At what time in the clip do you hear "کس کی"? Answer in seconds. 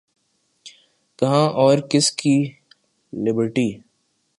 1.89-2.35